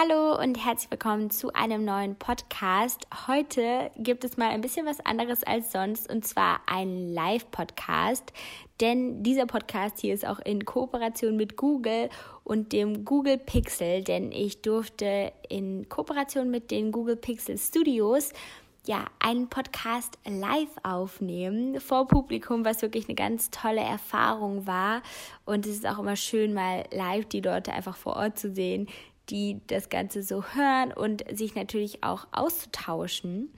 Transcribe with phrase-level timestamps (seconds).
[0.00, 3.06] Hallo und herzlich willkommen zu einem neuen Podcast.
[3.26, 8.32] Heute gibt es mal ein bisschen was anderes als sonst und zwar ein Live-Podcast,
[8.80, 12.08] denn dieser Podcast hier ist auch in Kooperation mit Google
[12.44, 18.32] und dem Google Pixel, denn ich durfte in Kooperation mit den Google Pixel Studios
[18.86, 25.02] ja, einen Podcast live aufnehmen vor Publikum, was wirklich eine ganz tolle Erfahrung war.
[25.44, 28.88] Und es ist auch immer schön, mal live die Leute einfach vor Ort zu sehen,
[29.30, 33.50] die das Ganze so hören und sich natürlich auch auszutauschen.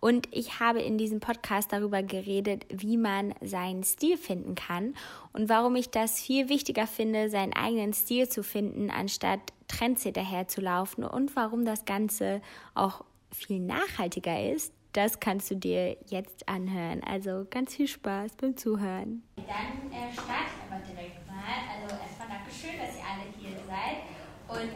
[0.00, 4.94] Und ich habe in diesem Podcast darüber geredet, wie man seinen Stil finden kann
[5.32, 10.46] und warum ich das viel wichtiger finde, seinen eigenen Stil zu finden, anstatt Trends hinterher
[10.46, 12.40] zu laufen und warum das Ganze
[12.74, 14.72] auch viel nachhaltiger ist.
[14.92, 17.02] Das kannst du dir jetzt anhören.
[17.04, 19.22] Also ganz viel Spaß beim Zuhören.
[19.36, 21.36] Dann äh, ich aber direkt mal.
[21.74, 24.17] Also erstmal Dankeschön, dass ihr alle hier seid.
[24.48, 24.72] Und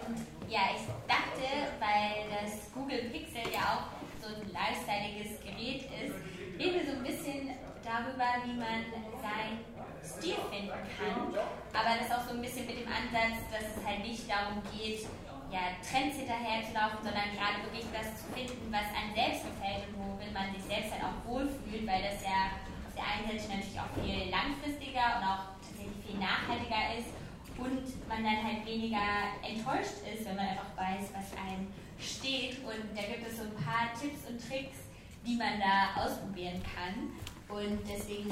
[0.53, 1.49] ja, ich dachte,
[1.81, 3.85] weil das Google Pixel ja auch
[4.21, 6.15] so ein lifestyleiges Gerät ist,
[6.61, 8.84] reden wir so ein bisschen darüber, wie man
[9.25, 9.65] seinen
[10.05, 11.33] Stil finden kann.
[11.73, 15.09] Aber das auch so ein bisschen mit dem Ansatz, dass es halt nicht darum geht,
[15.48, 19.89] ja, Trends hinterher zu laufen, sondern gerade wirklich das zu finden, was einem selbst gefällt
[19.89, 23.56] und worin man sich selbst halt auch wohlfühlt, weil das ja auf der einen Seite
[23.56, 27.22] natürlich auch viel langfristiger und auch tatsächlich viel nachhaltiger ist
[27.58, 32.59] und man dann halt weniger enttäuscht ist, wenn man einfach weiß, was einem steht.
[32.64, 34.91] Und da gibt es so ein paar Tipps und Tricks,
[35.27, 37.14] die man da ausprobieren kann.
[37.48, 38.31] Und deswegen,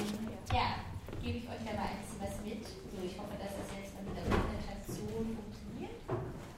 [0.53, 0.83] ja,
[1.23, 2.65] gebe ich euch da mal ein bisschen was mit.
[2.65, 5.97] So, ich hoffe, dass das jetzt mit der Präsentation funktioniert.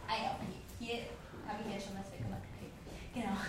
[0.06, 0.62] Ah ja, okay.
[0.78, 0.97] Hier
[1.47, 2.47] habe ich jetzt schon was weggemacht.
[2.56, 2.70] Okay.
[3.14, 3.36] Genau.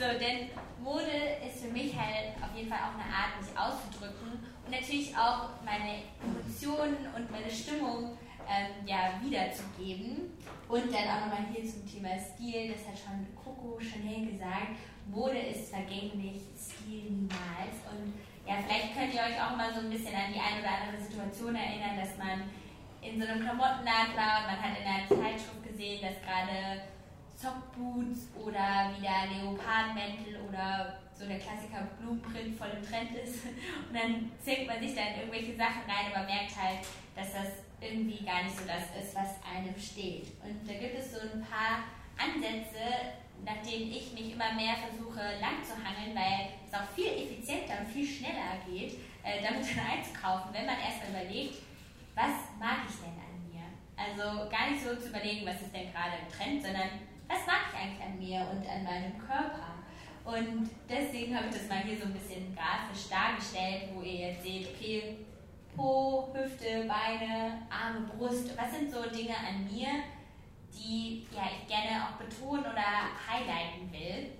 [0.00, 0.48] So, denn
[0.82, 5.14] Mode ist für mich halt auf jeden Fall auch eine Art, mich auszudrücken und natürlich
[5.14, 8.16] auch meine Emotionen und meine Stimmung
[8.50, 10.34] ähm, ja, wiederzugeben.
[10.68, 14.74] Und dann auch nochmal hier zum Thema Stil, das hat schon Coco Chanel gesagt,
[15.06, 17.78] Mode ist vergänglich, Stil niemals.
[17.90, 18.14] Und
[18.46, 20.98] ja, vielleicht könnt ihr euch auch mal so ein bisschen an die eine oder andere
[21.02, 22.50] Situation erinnern, dass man
[23.02, 26.82] in so einem Klamottenladen war und man hat in einer Zeitschrift gesehen, dass gerade
[27.34, 33.44] Sockboots oder wieder Leopardmäntel oder so der Klassiker Blueprint voll im Trend ist.
[33.88, 36.84] Und dann zwingt man sich da in irgendwelche Sachen rein, aber merkt halt,
[37.16, 40.28] dass das irgendwie gar nicht so das ist, was einem steht.
[40.44, 41.84] Und da gibt es so ein paar
[42.20, 47.08] Ansätze, nach denen ich mich immer mehr versuche lang zu hangeln, weil es auch viel
[47.08, 51.56] effizienter und viel schneller geht, äh, damit dann einzukaufen, wenn man erstmal überlegt,
[52.14, 53.64] was mag ich denn an mir?
[53.96, 57.72] Also gar nicht so zu überlegen, was ist denn gerade im Trend, sondern was mag
[57.72, 59.80] ich eigentlich an mir und an meinem Körper?
[60.24, 64.42] Und deswegen habe ich das mal hier so ein bisschen grafisch dargestellt, wo ihr jetzt
[64.42, 65.16] seht, okay,
[65.76, 68.56] Po, Hüfte, Beine, Arme, Brust.
[68.56, 69.88] Was sind so Dinge an mir,
[70.72, 74.30] die ja, ich gerne auch betonen oder highlighten will?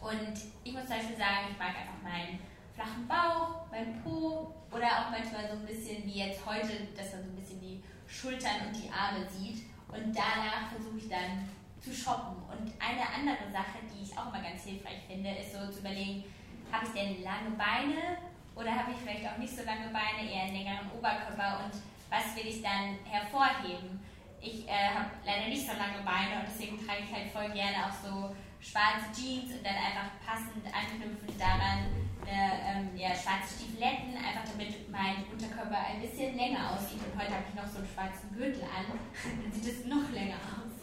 [0.00, 0.32] Und
[0.64, 2.38] ich muss zum Beispiel sagen, ich mag einfach meinen
[2.74, 7.24] flachen Bauch, meinen Po oder auch manchmal so ein bisschen wie jetzt heute, dass man
[7.24, 9.64] so ein bisschen die Schultern und die Arme sieht.
[9.88, 11.48] Und danach versuche ich dann
[11.80, 12.36] zu shoppen.
[12.48, 16.24] Und eine andere Sache, die ich auch immer ganz hilfreich finde, ist so zu überlegen,
[16.70, 18.29] habe ich denn lange Beine
[18.60, 21.72] oder habe ich vielleicht auch nicht so lange Beine, eher einen längeren Oberkörper und
[22.12, 24.04] was will ich dann hervorheben?
[24.40, 27.88] Ich äh, habe leider nicht so lange Beine und deswegen trage ich halt voll gerne
[27.88, 31.88] auch so schwarze Jeans und dann einfach passend anknüpfend daran
[32.20, 37.00] eine, ähm, ja, schwarze Stiefeletten, einfach damit mein Unterkörper ein bisschen länger aussieht.
[37.00, 38.84] Und heute habe ich noch so einen schwarzen Gürtel an,
[39.42, 40.76] dann sieht es noch länger aus.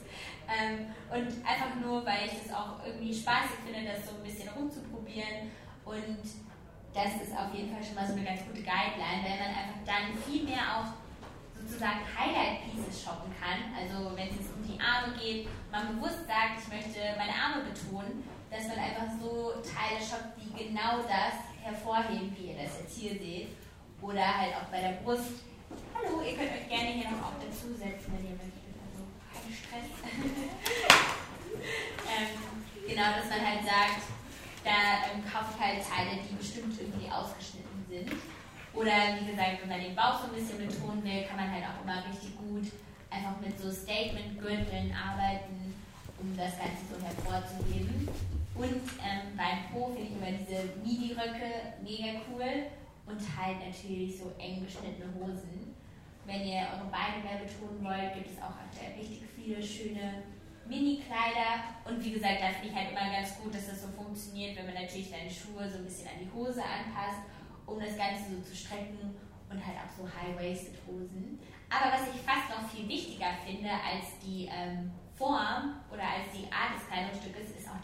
[0.50, 4.50] Ähm, und einfach nur, weil ich es auch irgendwie spaßig finde, das so ein bisschen
[4.50, 5.52] rumzuprobieren
[5.86, 6.24] und
[6.98, 9.82] das ist auf jeden Fall schon mal so eine ganz gute Guideline, weil man einfach
[9.86, 10.98] dann viel mehr auch
[11.54, 13.70] sozusagen Highlight-Pieces shoppen kann.
[13.78, 17.70] Also wenn es jetzt um die Arme geht, man bewusst sagt, ich möchte meine Arme
[17.70, 22.98] betonen, dass man einfach so Teile shoppt, die genau das hervorheben, wie ihr das jetzt
[22.98, 23.54] hier seht.
[24.02, 25.46] Oder halt auch bei der Brust.
[25.94, 28.74] Hallo, ihr könnt euch gerne hier noch auch dazusetzen, wenn ihr möchtet.
[28.74, 29.90] Also kein Stress.
[32.10, 32.34] ähm,
[32.90, 34.17] genau, dass man halt sagt,
[34.68, 38.12] da ähm, kaufe ich halt Teile, die bestimmt irgendwie ausgeschnitten sind.
[38.76, 41.64] Oder wie gesagt, wenn man den Bauch so ein bisschen betonen will, kann man halt
[41.64, 42.68] auch immer richtig gut
[43.10, 45.74] einfach mit so Statement-Gürteln arbeiten,
[46.20, 48.08] um das Ganze so hervorzuheben.
[48.54, 52.68] Und ähm, beim Po finde ich immer diese Midi-Röcke mega cool
[53.08, 55.74] und halt natürlich so eng geschnittene Hosen.
[56.26, 60.24] Wenn ihr eure Beine mehr betonen wollt, gibt es auch aktuell richtig viele schöne
[60.68, 64.58] Mini-Kleider und wie gesagt, da finde ich halt immer ganz gut, dass das so funktioniert,
[64.58, 67.24] wenn man natürlich seine Schuhe so ein bisschen an die Hose anpasst,
[67.66, 69.16] um das Ganze so zu strecken
[69.50, 71.40] und halt auch so High-Waisted Hosen.
[71.70, 76.08] Aber was ich fast noch viel wichtiger finde als die ähm, Form oder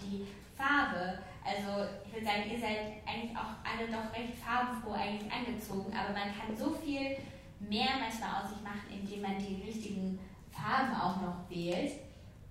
[0.03, 1.19] die Farbe.
[1.43, 6.13] Also ich würde sagen, ihr seid eigentlich auch alle doch recht farbenfroh eigentlich angezogen, aber
[6.13, 7.17] man kann so viel
[7.59, 10.19] mehr manchmal aus sich machen, indem man die richtigen
[10.51, 11.91] Farben auch noch wählt.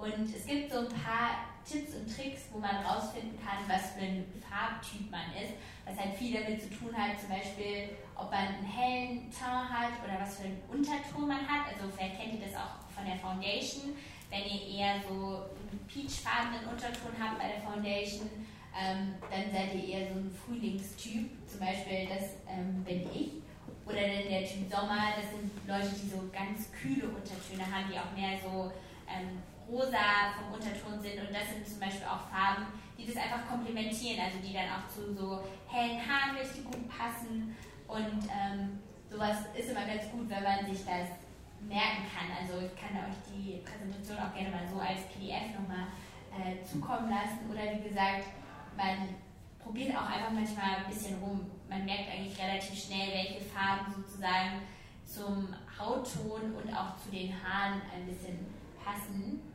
[0.03, 4.03] Und es gibt so ein paar Tipps und Tricks, wo man rausfinden kann, was für
[4.03, 5.55] ein Farbtyp man ist,
[5.87, 9.95] was halt viel damit zu tun hat, zum Beispiel, ob man einen hellen Ton hat
[10.03, 11.71] oder was für einen Unterton man hat.
[11.71, 13.95] Also vielleicht kennt ihr das auch von der Foundation.
[14.27, 18.27] Wenn ihr eher so einen peachfarbenen Unterton habt bei der Foundation,
[18.75, 21.31] ähm, dann seid ihr eher so ein Frühlingstyp.
[21.47, 23.39] Zum Beispiel, das ähm, bin ich.
[23.87, 27.99] Oder dann der Typ Sommer, das sind Leute, die so ganz kühle Untertöne haben, die
[27.99, 28.73] auch mehr so
[29.07, 29.39] ähm,
[29.73, 32.67] rosa vom Unterton sind und das sind zum Beispiel auch Farben,
[32.99, 37.57] die das einfach komplementieren, also die dann auch zu so hellen Haaren richtig gut passen
[37.89, 38.79] und ähm,
[39.11, 41.17] sowas ist immer ganz gut, wenn man sich das
[41.65, 42.29] merken kann.
[42.37, 45.89] Also ich kann euch die Präsentation auch gerne mal so als PDF nochmal
[46.37, 48.29] äh, zukommen lassen oder wie gesagt,
[48.77, 49.17] man
[49.59, 51.49] probiert auch einfach manchmal ein bisschen rum.
[51.69, 54.63] Man merkt eigentlich relativ schnell, welche Farben sozusagen
[55.05, 58.47] zum Hautton und auch zu den Haaren ein bisschen
[58.83, 59.52] passen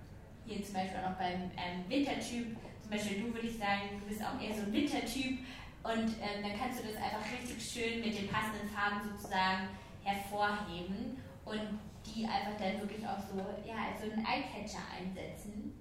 [0.47, 4.07] hier zum Beispiel auch noch beim ähm, Wintertyp, zum Beispiel du würde ich sagen, du
[4.07, 5.39] bist auch eher so ein Wintertyp
[5.83, 9.69] und ähm, dann kannst du das einfach richtig schön mit den passenden Farben sozusagen
[10.03, 15.75] hervorheben und die einfach dann wirklich auch so ja, als so einen Eyecatcher einsetzen.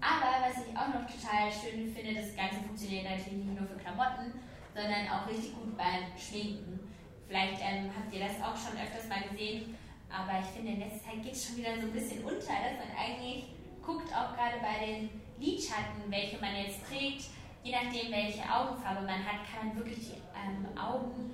[0.00, 3.80] Aber was ich auch noch total schön finde, das Ganze funktioniert natürlich nicht nur für
[3.80, 4.36] Klamotten,
[4.76, 6.80] sondern auch richtig gut beim Schminken.
[7.26, 9.74] Vielleicht ähm, habt ihr das auch schon öfters mal gesehen,
[10.12, 12.76] aber ich finde, in letzter Zeit geht es schon wieder so ein bisschen unter, dass
[12.78, 13.55] man eigentlich
[13.86, 17.30] guckt auch gerade bei den Lidschatten, welche man jetzt trägt,
[17.62, 21.30] je nachdem, welche Augenfarbe man hat, kann man wirklich die ähm, Augen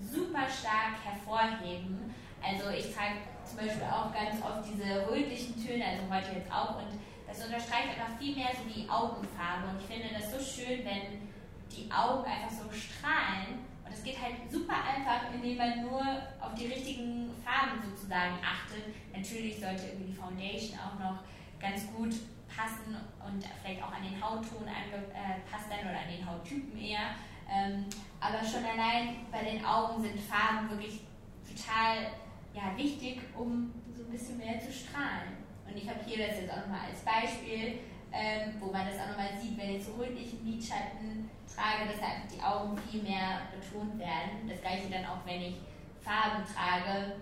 [0.00, 2.14] super stark hervorheben.
[2.42, 6.78] Also ich trage zum Beispiel auch ganz oft diese rötlichen Töne, also heute jetzt auch,
[6.78, 6.94] und
[7.26, 9.66] das unterstreicht einfach viel mehr so die Augenfarbe.
[9.70, 11.26] Und ich finde das so schön, wenn
[11.74, 13.66] die Augen einfach so strahlen.
[13.84, 16.02] Und es geht halt super einfach, indem man nur
[16.40, 18.94] auf die richtigen Farben sozusagen achtet.
[19.14, 21.18] Natürlich sollte irgendwie die Foundation auch noch
[21.60, 22.14] ganz gut
[22.48, 27.16] passen und vielleicht auch an den Hautton angepasst werden oder an den Hauttypen eher.
[27.48, 27.86] Ähm,
[28.20, 31.02] aber schon allein bei den Augen sind Farben wirklich
[31.46, 32.10] total
[32.54, 35.44] ja, wichtig, um so ein bisschen mehr zu strahlen.
[35.68, 37.78] Und ich habe hier das jetzt auch nochmal als Beispiel,
[38.12, 42.28] ähm, wo man das auch nochmal sieht, wenn ich so rötlichen Lidschatten trage, dass einfach
[42.32, 44.48] die Augen viel mehr betont werden.
[44.48, 45.56] Das gleiche dann auch, wenn ich
[46.00, 47.16] Farben trage,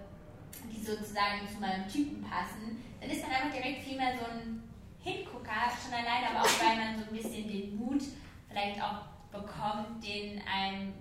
[0.73, 4.63] die sozusagen zu meinem Typen passen, dann ist man einfach direkt viel mehr so ein
[5.01, 8.03] Hingucker, schon alleine, aber auch weil man so ein bisschen den Mut
[8.49, 10.95] vielleicht auch bekommt, den einem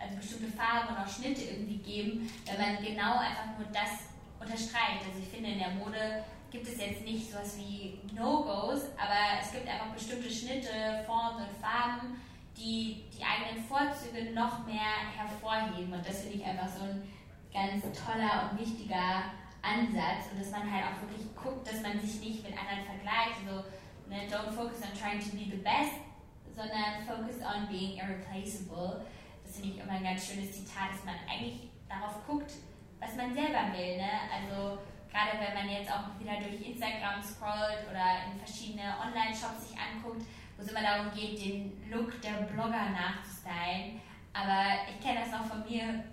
[0.00, 4.08] also bestimmte Farben auch Schnitte irgendwie geben, wenn man genau einfach nur das
[4.40, 5.04] unterstreicht.
[5.06, 9.52] Also ich finde in der Mode gibt es jetzt nicht sowas wie No-Gos, aber es
[9.52, 12.16] gibt einfach bestimmte Schnitte, Formen und Farben,
[12.56, 15.92] die die eigenen Vorzüge noch mehr hervorheben.
[15.92, 17.02] Und das finde ich einfach so ein
[17.52, 19.24] ganz toller und wichtiger
[19.62, 23.42] Ansatz und dass man halt auch wirklich guckt, dass man sich nicht mit anderen vergleicht.
[23.44, 23.64] So,
[24.08, 26.00] ne, don't focus on trying to be the best,
[26.54, 29.04] sondern focus on being irreplaceable.
[29.44, 32.52] Das finde ich immer ein ganz schönes Zitat, dass man eigentlich darauf guckt,
[33.00, 33.96] was man selber will.
[33.96, 34.12] Ne?
[34.28, 34.78] Also
[35.10, 40.22] gerade wenn man jetzt auch wieder durch Instagram scrollt oder in verschiedene Online-Shops sich anguckt,
[40.56, 44.00] wo es immer darum geht, den Look der Blogger nachzustylen.
[44.32, 46.04] Aber ich kenne das noch von mir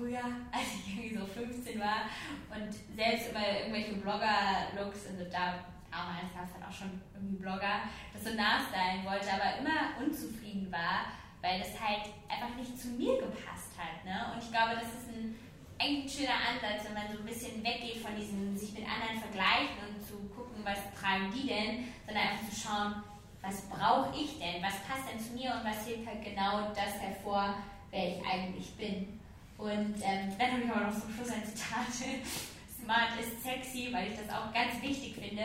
[0.00, 2.08] früher, als ich irgendwie so 15 war
[2.48, 7.84] und selbst über irgendwelche Blogger-Looks, also da damals gab es dann auch schon irgendwie Blogger,
[8.14, 13.18] das so nachstylen wollte, aber immer unzufrieden war, weil das halt einfach nicht zu mir
[13.18, 14.04] gepasst hat.
[14.06, 14.32] Ne?
[14.32, 15.34] Und ich glaube, das ist ein
[15.80, 19.80] eigentlich schöner Ansatz, wenn man so ein bisschen weggeht von diesem sich mit anderen vergleichen
[19.88, 23.02] und zu gucken, was tragen die denn, sondern einfach zu schauen,
[23.42, 27.00] was brauche ich denn, was passt denn zu mir und was hebt halt genau das
[27.00, 27.56] hervor,
[27.90, 29.19] wer ich eigentlich bin.
[29.60, 31.92] Und ähm, dann habe ich aber noch zum Schluss ein Zitat.
[32.80, 35.44] Smart ist sexy, weil ich das auch ganz wichtig finde,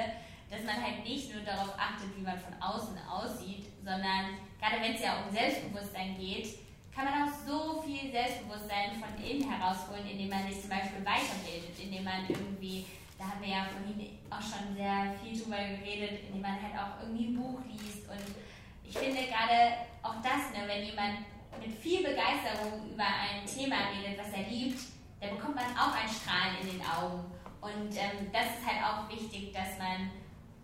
[0.50, 4.96] dass man halt nicht nur darauf achtet, wie man von außen aussieht, sondern gerade wenn
[4.96, 6.48] es ja um Selbstbewusstsein geht,
[6.96, 11.76] kann man auch so viel Selbstbewusstsein von innen herausholen, indem man sich zum Beispiel weiterbildet,
[11.76, 12.86] indem man irgendwie,
[13.20, 17.04] da haben wir ja vorhin auch schon sehr viel drüber geredet, indem man halt auch
[17.04, 18.08] irgendwie ein Buch liest.
[18.08, 18.32] Und
[18.88, 24.20] ich finde gerade auch das, ne, wenn jemand mit viel Begeisterung über ein Thema redet,
[24.20, 24.80] was er liebt,
[25.20, 27.26] dann bekommt man auch ein Strahlen in den Augen.
[27.62, 30.12] Und ähm, das ist halt auch wichtig, dass man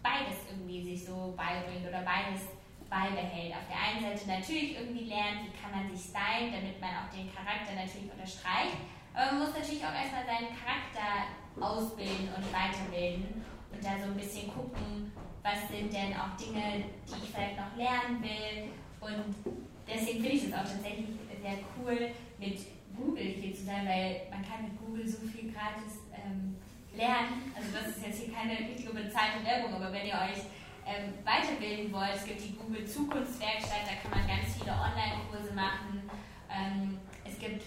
[0.03, 2.49] beides irgendwie sich so beibringt oder beides
[2.89, 3.55] beibehält.
[3.55, 7.09] Auf der einen Seite natürlich irgendwie lernt, wie kann man sich stylen, damit man auch
[7.09, 8.77] den Charakter natürlich unterstreicht.
[9.13, 14.17] Aber man muss natürlich auch erstmal seinen Charakter ausbilden und weiterbilden und da so ein
[14.17, 15.11] bisschen gucken,
[15.43, 18.71] was sind denn auch Dinge, die ich vielleicht noch lernen will.
[18.99, 21.07] Und deswegen finde ich es auch tatsächlich
[21.41, 22.59] sehr cool, mit
[22.95, 26.55] Google hier zu sein, weil man kann mit Google so viel gratis ähm,
[26.95, 27.51] lernen.
[27.55, 30.45] Also das ist jetzt hier keine richtige bezahlte Werbung, aber wenn ihr euch
[30.85, 36.09] ähm, weiterbilden wollt, es gibt die Google Zukunftswerkstatt, da kann man ganz viele Online-Kurse machen.
[36.49, 37.63] Ähm, es gibt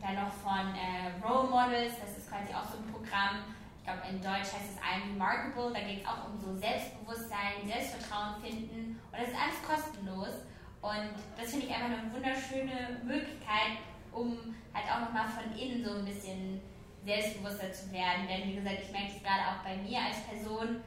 [0.00, 3.44] dann noch von äh, Role Models, das ist quasi auch so ein Programm.
[3.78, 7.62] Ich glaube, in Deutsch heißt es I'm Remarkable, da geht es auch um so Selbstbewusstsein,
[7.64, 10.42] Selbstvertrauen finden und das ist alles kostenlos.
[10.82, 15.98] Und das finde ich einfach eine wunderschöne Möglichkeit, um halt auch nochmal von innen so
[15.98, 16.60] ein bisschen
[17.04, 18.26] selbstbewusster zu werden.
[18.28, 20.80] Denn wie gesagt, ich merke es gerade auch bei mir als Person,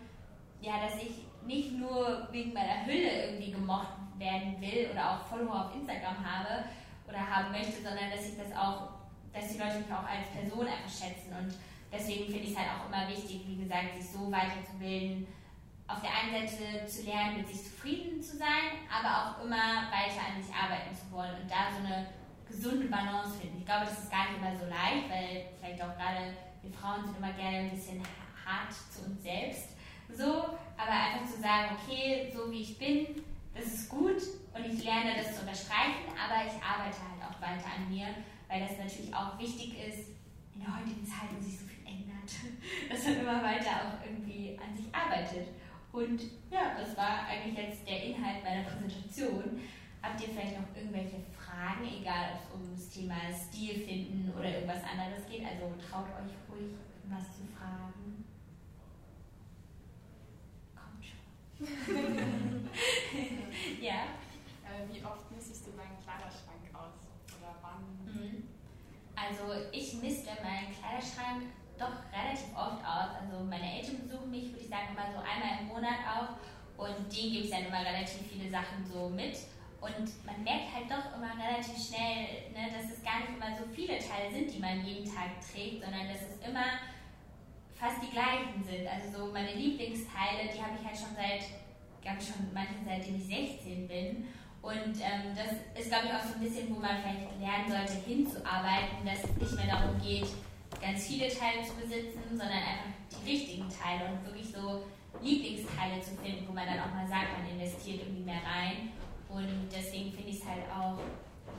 [0.61, 5.65] ja, dass ich nicht nur wegen meiner Hülle irgendwie gemocht werden will oder auch Follower
[5.65, 6.65] auf Instagram habe
[7.07, 8.89] oder haben möchte, sondern dass ich das auch,
[9.33, 11.33] dass die Leute mich auch als Person einfach schätzen.
[11.33, 11.55] Und
[11.91, 15.25] deswegen finde ich es halt auch immer wichtig, wie gesagt, sich so weiterzubilden,
[15.89, 20.21] auf der einen Seite zu lernen, mit sich zufrieden zu sein, aber auch immer weiter
[20.21, 22.07] an sich arbeiten zu wollen und da so eine
[22.47, 23.57] gesunde Balance finden.
[23.59, 27.05] Ich glaube, das ist gar nicht immer so leicht, weil vielleicht auch gerade wir Frauen
[27.05, 28.01] sind immer gerne ein bisschen
[28.45, 29.75] hart zu uns selbst.
[30.11, 34.21] So, aber einfach zu sagen, okay, so wie ich bin, das ist gut
[34.53, 38.07] und ich lerne das zu unterstreichen, aber ich arbeite halt auch weiter an mir,
[38.47, 40.09] weil das natürlich auch wichtig ist
[40.55, 42.29] in der heutigen Zeit, wo sich so viel ändert,
[42.89, 45.47] dass man immer weiter auch irgendwie an sich arbeitet.
[45.91, 49.59] Und ja, das war eigentlich jetzt der Inhalt meiner Präsentation.
[50.01, 54.53] Habt ihr vielleicht noch irgendwelche Fragen, egal ob es um das Thema Stil finden oder
[54.53, 55.43] irgendwas anderes geht?
[55.43, 56.75] Also traut euch ruhig,
[57.09, 58.23] was zu fragen.
[60.75, 62.69] Kommt schon.
[63.81, 64.15] ja.
[64.63, 67.09] Äh, wie oft misstest du deinen Kleiderschrank aus?
[67.37, 67.83] Oder wann?
[68.05, 68.43] Mhm.
[69.15, 71.43] Also ich misste meinen Kleiderschrank
[71.79, 73.09] doch relativ oft aus.
[73.17, 76.35] Also meine Eltern besuchen mich, würde ich sagen, immer so einmal im Monat auch.
[76.75, 79.35] Und denen gibt es dann immer relativ viele Sachen so mit.
[79.79, 83.63] Und man merkt halt doch immer relativ schnell, ne, dass es gar nicht immer so
[83.71, 86.83] viele Teile sind, die man jeden Tag trägt, sondern dass es immer
[87.79, 88.83] fast die gleichen sind.
[88.87, 93.27] Also so meine Lieblingsteile, die habe ich halt schon seit, ich schon manche seitdem ich
[93.27, 94.27] 16 bin.
[94.61, 98.03] Und ähm, das ist, glaube ich, auch so ein bisschen, wo man vielleicht lernen sollte,
[98.03, 100.27] hinzuarbeiten, dass es nicht mehr darum geht,
[100.81, 104.83] ganz viele Teile zu besitzen, sondern einfach die richtigen Teile und wirklich so
[105.21, 108.93] Lieblingsteile zu finden, wo man dann auch mal sagt, man investiert irgendwie mehr rein.
[109.27, 110.97] Und deswegen finde ich es halt auch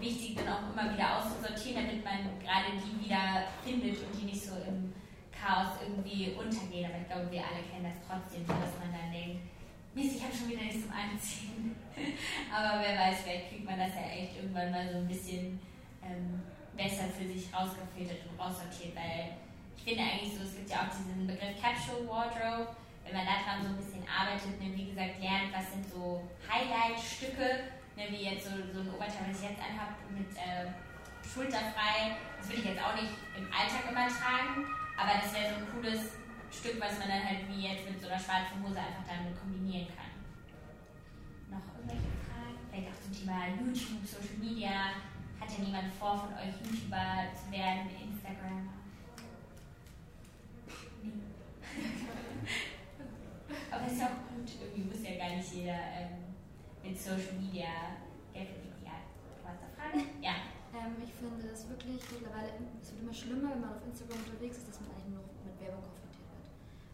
[0.00, 4.43] wichtig, dann auch immer wieder auszusortieren, damit man gerade die wieder findet und die nicht
[4.43, 4.93] so im
[5.31, 6.91] Chaos irgendwie untergehen.
[6.91, 9.45] Aber ich glaube, wir alle kennen das trotzdem, dass man dann denkt,
[9.95, 11.77] Mist, ich habe schon wieder nichts zum Anziehen.
[12.55, 15.59] Aber wer weiß, vielleicht kriegt man das ja echt irgendwann mal so ein bisschen
[16.03, 16.43] ähm,
[16.77, 19.37] besser für sich rausgefiltert und raussortiert, weil
[19.77, 23.65] ich finde eigentlich so, es gibt ja auch diesen Begriff Capsule Wardrobe, wenn man daran
[23.65, 28.45] so ein bisschen arbeitet, ne, wie gesagt, lernt, was sind so Highlight-Stücke, ne, wie jetzt
[28.45, 30.69] so, so ein Oberteil, was ich jetzt anhabe, mit äh,
[31.25, 34.69] schulterfrei, das will ich jetzt auch nicht im Alltag immer tragen,
[35.00, 36.21] aber das wäre so ein cooles
[36.53, 39.89] Stück, was man dann halt wie jetzt mit so einer schwarzen Hose einfach dann kombinieren
[39.95, 40.12] kann.
[41.49, 42.59] Noch irgendwelche Fragen?
[42.69, 45.00] Vielleicht auch zum Thema YouTube, Social Media,
[45.50, 48.71] hat ja niemand vor, von euch YouTuber zu werden, Instagram?
[51.02, 51.11] Nee.
[53.71, 56.37] Aber ist ja auch gut, irgendwie muss ja gar nicht jeder ähm,
[56.83, 57.69] mit Social Media
[58.33, 58.83] Geld verdienen.
[58.85, 58.92] Ja,
[59.42, 59.99] du hast eine Frage?
[60.23, 60.35] Ja.
[60.71, 64.59] Ähm, ich finde es wirklich mittlerweile, es wird immer schlimmer, wenn man auf Instagram unterwegs
[64.59, 66.47] ist, dass man eigentlich nur mit Werbung konfrontiert wird.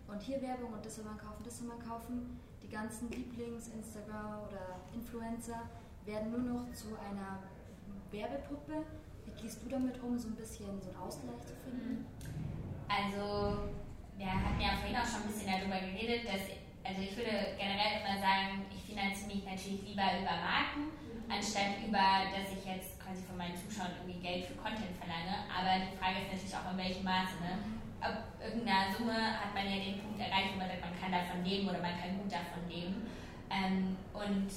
[0.08, 2.40] Und hier Werbung und das soll man kaufen, das soll man kaufen.
[2.64, 5.68] Die ganzen Lieblings-Instagram oder Influencer
[6.06, 7.44] werden nur noch zu einer
[8.16, 8.84] Werbepuppe.
[9.24, 12.06] Wie gehst du damit um, so ein bisschen so einen Ausgleich zu finden?
[12.88, 13.68] Also,
[14.16, 16.48] wir hatten ja vorhin auch schon ein bisschen darüber geredet, dass,
[16.80, 20.96] also ich würde generell immer sagen, ich finanziere mich natürlich lieber über Marken,
[21.28, 25.44] anstatt über, dass ich jetzt quasi von meinen Zuschauern irgendwie Geld für Content verlange.
[25.52, 27.36] Aber die Frage ist natürlich auch, in welchem Maße.
[27.44, 27.52] Ne?
[28.00, 31.44] Ab irgendeiner Summe hat man ja den Punkt erreicht, wo man sagt, man kann davon
[31.44, 33.04] leben oder man kann gut davon leben.
[33.50, 34.48] Ähm, und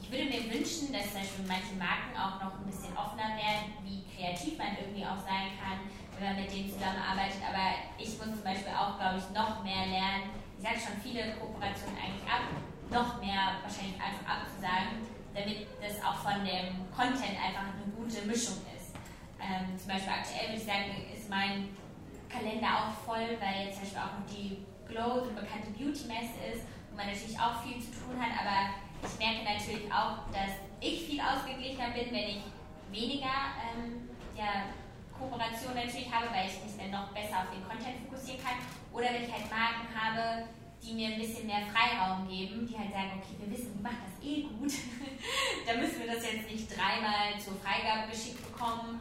[0.00, 3.74] ich würde mir wünschen, dass zum Beispiel manche Marken auch noch ein bisschen offener werden,
[3.82, 5.82] wie kreativ man irgendwie auch sein kann,
[6.14, 7.42] wenn man mit denen zusammenarbeitet.
[7.42, 10.30] Aber ich muss zum Beispiel auch, glaube ich, noch mehr lernen.
[10.56, 12.48] Ich sage schon viele Kooperationen eigentlich ab,
[12.88, 18.62] noch mehr wahrscheinlich einfach abzusagen, damit das auch von dem Content einfach eine gute Mischung
[18.72, 18.96] ist.
[19.36, 21.76] Ähm, zum Beispiel aktuell würde ich sagen, ist mein
[22.30, 26.64] Kalender auch voll, weil zum Beispiel auch noch die Glow, so eine bekannte Beauty-Messe ist,
[26.90, 31.06] wo man natürlich auch viel zu tun hat, aber ich merke natürlich auch, dass ich
[31.06, 32.42] viel ausgeglichener bin, wenn ich
[32.90, 34.74] weniger ähm, ja,
[35.18, 38.58] Kooperation natürlich habe, weil ich mich dann noch besser auf den Content fokussieren kann.
[38.92, 40.48] Oder wenn ich halt Marken habe,
[40.82, 44.04] die mir ein bisschen mehr Freiraum geben, die halt sagen, okay, wir wissen, du machst
[44.04, 44.72] das eh gut,
[45.66, 49.00] da müssen wir das jetzt nicht dreimal zur Freigabe geschickt bekommen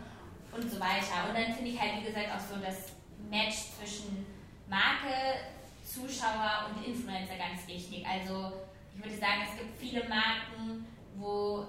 [0.52, 1.28] und so weiter.
[1.28, 2.96] Und dann finde ich halt, wie gesagt, auch so das
[3.30, 4.26] Match zwischen
[4.68, 5.52] Marke,
[5.84, 8.06] Zuschauer und Influencer ganz wichtig.
[8.08, 8.54] Also
[8.96, 11.66] ich würde sagen, es gibt viele Marken, wo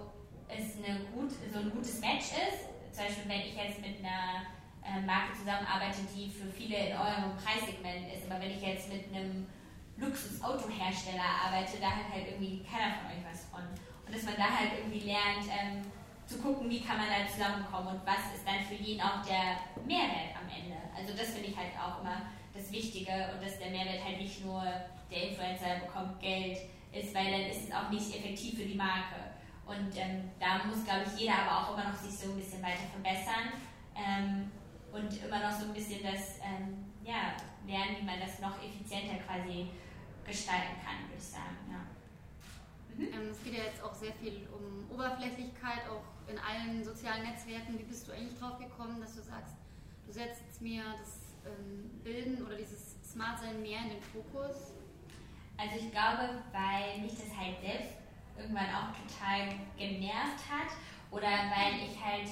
[0.48, 2.70] es eine gut, so ein gutes Match ist.
[2.94, 4.46] Zum Beispiel, wenn ich jetzt mit einer
[4.86, 8.30] äh, Marke zusammenarbeite, die für viele in eurem Preissegment ist.
[8.30, 9.46] Aber wenn ich jetzt mit einem
[9.98, 13.66] Luxusautohersteller arbeite, da hat halt irgendwie keiner von euch was von.
[14.06, 15.82] Und dass man da halt irgendwie lernt, ähm,
[16.26, 19.62] zu gucken, wie kann man da zusammenkommen und was ist dann für jeden auch der
[19.86, 20.78] Mehrwert am Ende.
[20.94, 24.44] Also das finde ich halt auch immer das Wichtige und dass der Mehrwert halt nicht
[24.44, 24.62] nur
[25.10, 26.58] der Influencer bekommt Geld
[26.96, 29.36] ist, weil dann ist es auch nicht effektiv für die Marke.
[29.66, 32.62] Und ähm, da muss, glaube ich, jeder aber auch immer noch sich so ein bisschen
[32.62, 33.50] weiter verbessern
[33.96, 34.50] ähm,
[34.92, 37.34] und immer noch so ein bisschen das ähm, ja,
[37.66, 39.68] lernen, wie man das noch effizienter quasi
[40.24, 41.58] gestalten kann, würde ich sagen.
[41.70, 41.82] Ja.
[42.94, 43.12] Mhm.
[43.12, 47.78] Ähm, es geht ja jetzt auch sehr viel um Oberflächlichkeit, auch in allen sozialen Netzwerken.
[47.78, 49.54] Wie bist du eigentlich drauf gekommen, dass du sagst,
[50.06, 54.75] du setzt mir das ähm, Bilden oder dieses Smartsein mehr in den Fokus?
[55.56, 57.96] Also ich glaube, weil mich das halt selbst
[58.36, 60.70] irgendwann auch total genervt hat
[61.10, 62.28] oder weil ich halt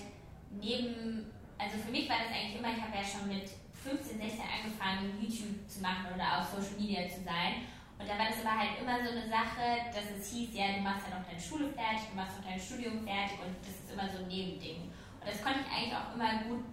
[0.51, 4.41] neben, also für mich war das eigentlich immer, ich habe ja schon mit 15, 16
[4.45, 7.69] angefangen, YouTube zu machen oder auf Social Media zu sein.
[7.99, 10.81] Und da war das aber halt immer so eine Sache, dass es hieß, ja, du
[10.81, 13.93] machst ja noch deine Schule fertig, du machst noch dein Studium fertig und das ist
[13.93, 14.91] immer so ein Nebending.
[15.21, 16.65] Und das konnte ich eigentlich auch immer gut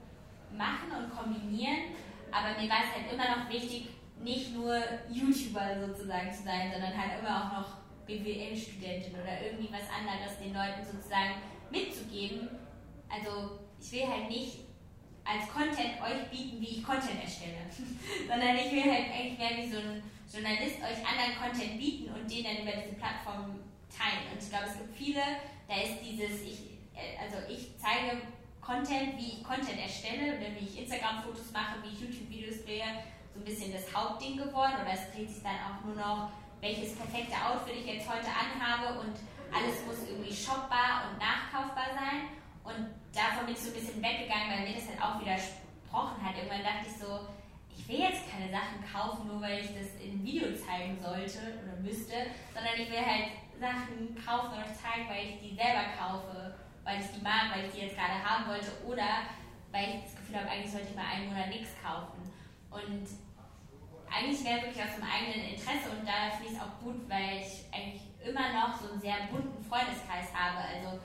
[0.52, 1.96] machen und kombinieren,
[2.32, 3.88] aber mir war es halt immer noch wichtig,
[4.24, 4.76] nicht nur
[5.10, 10.54] YouTuber sozusagen zu sein, sondern halt immer auch noch BWL-Studentin oder irgendwie was anderes den
[10.54, 12.50] Leuten sozusagen mitzugeben.
[13.10, 14.60] Also ich will halt nicht
[15.24, 17.66] als Content euch bieten, wie ich Content erstelle,
[18.28, 22.30] sondern ich will halt eigentlich mehr wie so ein Journalist euch anderen Content bieten und
[22.30, 23.60] den dann über diese Plattform
[23.92, 24.32] teilen.
[24.32, 25.22] Und ich glaube, es gibt viele,
[25.68, 28.24] da ist dieses, ich, äh, also ich zeige
[28.62, 33.40] Content, wie ich Content erstelle oder wie ich Instagram-Fotos mache, wie ich YouTube-Videos drehe, so
[33.40, 37.36] ein bisschen das Hauptding geworden oder es dreht sich dann auch nur noch, welches perfekte
[37.36, 39.16] Outfit ich jetzt heute anhabe und
[39.52, 42.32] alles muss irgendwie shopbar und nachkaufbar sein.
[42.64, 46.38] Und davon bin ich so ein bisschen weggegangen, weil mir das halt auch widersprochen hat.
[46.38, 47.28] Irgendwann dachte ich so,
[47.74, 51.76] ich will jetzt keine Sachen kaufen, nur weil ich das in Video zeigen sollte oder
[51.82, 57.02] müsste, sondern ich will halt Sachen kaufen euch zeigen, weil ich die selber kaufe, weil
[57.02, 59.26] ich die mag, weil ich die jetzt gerade haben wollte oder
[59.72, 62.31] weil ich das Gefühl habe, eigentlich sollte ich mal einen Monat nichts kaufen.
[62.72, 63.08] Und
[64.12, 67.40] eigentlich wäre wirklich aus dem eigenen Interesse und da finde ich es auch gut, weil
[67.40, 70.60] ich eigentlich immer noch so einen sehr bunten Freundeskreis habe.
[70.60, 71.00] Also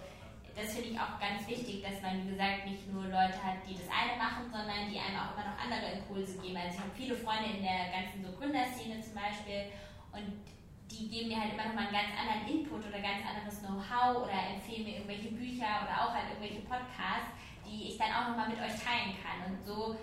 [0.56, 3.76] das finde ich auch ganz wichtig, dass man, wie gesagt, nicht nur Leute hat, die
[3.76, 6.56] das eine machen, sondern die einem auch immer noch andere Impulse geben.
[6.56, 9.68] Also ich habe viele Freunde in der ganzen so Gründerszene zum Beispiel
[10.16, 10.40] und
[10.88, 14.24] die geben mir halt immer noch mal einen ganz anderen Input oder ganz anderes Know-how
[14.24, 18.36] oder empfehlen mir irgendwelche Bücher oder auch halt irgendwelche Podcasts, die ich dann auch noch
[18.40, 19.44] mal mit euch teilen kann.
[19.50, 19.98] Und so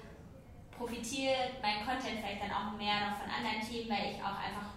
[0.77, 4.73] profitiere mein Content vielleicht dann auch mehr noch von anderen Themen, weil ich auch einfach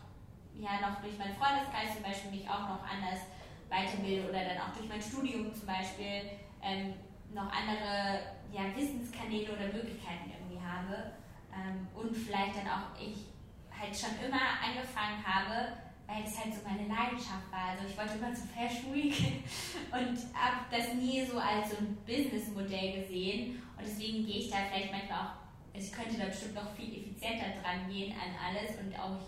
[0.59, 3.29] ja noch durch meinen Freundeskreis zum Beispiel mich auch noch anders
[3.69, 6.31] weiterbilde oder dann auch durch mein Studium zum Beispiel
[6.63, 6.95] ähm,
[7.33, 11.13] noch andere ja, Wissenskanäle oder Möglichkeiten irgendwie habe
[11.53, 13.27] ähm, und vielleicht dann auch ich
[13.71, 17.75] halt schon immer angefangen habe, weil es halt so meine Leidenschaft war.
[17.75, 19.13] Also ich wollte immer zur Fashion Week
[19.93, 24.59] und habe das nie so als so ein Businessmodell gesehen und deswegen gehe ich da
[24.71, 25.46] vielleicht manchmal auch
[25.79, 29.21] ich könnte da bestimmt noch viel effizienter dran gehen an alles und auch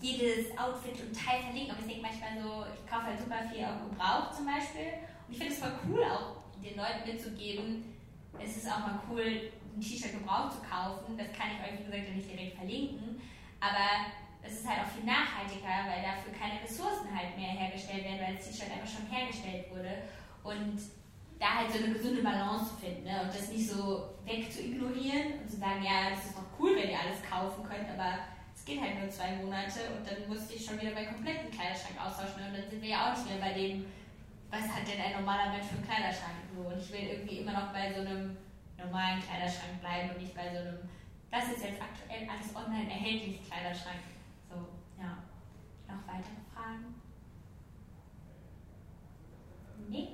[0.00, 1.72] jedes Outfit und Teil verlinken.
[1.72, 5.00] Aber ich denke manchmal so, ich kaufe halt super viel auch gebraucht zum Beispiel.
[5.26, 7.84] Und ich finde es voll cool, auch den Leuten mitzugeben,
[8.38, 11.16] es ist auch mal cool, ein T-Shirt gebraucht zu kaufen.
[11.16, 13.20] Das kann ich euch, wie gesagt, nicht direkt verlinken.
[13.60, 18.20] Aber es ist halt auch viel nachhaltiger, weil dafür keine Ressourcen halt mehr hergestellt werden,
[18.20, 20.04] weil das T-Shirt einfach schon hergestellt wurde.
[20.44, 20.78] Und
[21.38, 23.22] da halt so eine gesunde Balance zu finden ne?
[23.22, 26.74] und das nicht so weg zu ignorieren und zu sagen, ja, das ist doch cool,
[26.74, 28.18] wenn ihr alles kaufen könnt, aber
[28.54, 31.94] es geht halt nur zwei Monate und dann musste ich schon wieder meinen kompletten Kleiderschrank
[31.94, 33.86] austauschen und dann sind wir ja auch nicht mehr bei dem,
[34.50, 37.52] was hat denn ein normaler Mensch für einen Kleiderschrank so und ich will irgendwie immer
[37.52, 38.36] noch bei so einem
[38.76, 40.78] normalen Kleiderschrank bleiben und nicht bei so einem,
[41.30, 44.02] das ist jetzt aktuell alles online erhältlich Kleiderschrank.
[44.50, 44.56] So,
[44.98, 45.22] ja.
[45.86, 46.94] Noch weitere Fragen?
[49.88, 50.08] Nee?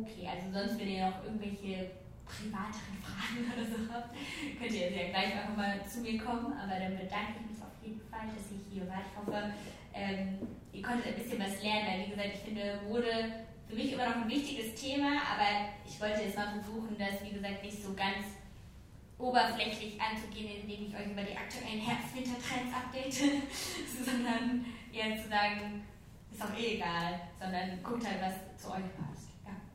[0.00, 1.90] Okay, also sonst, wenn ihr noch irgendwelche
[2.24, 4.16] privateren Fragen oder so habt,
[4.58, 6.52] könnt ihr ja gleich einfach mal zu mir kommen.
[6.56, 9.04] Aber dann bedanke ich mich auf jeden Fall, dass ihr hier wart.
[9.04, 9.52] Ich hoffe,
[9.92, 10.38] ähm,
[10.72, 14.08] ihr konntet ein bisschen was lernen, weil wie gesagt, ich finde Mode für mich immer
[14.08, 17.92] noch ein wichtiges Thema, aber ich wollte jetzt mal versuchen, das wie gesagt nicht so
[17.94, 18.40] ganz
[19.18, 23.12] oberflächlich anzugehen, indem ich euch über die aktuellen Herbst-Winter-Trends update,
[24.04, 25.84] sondern eher zu sagen,
[26.32, 29.09] ist auch eh egal, sondern guckt halt, was zu euch passt.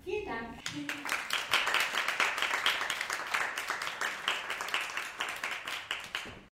[0.06, 1.35] Vielen Dank.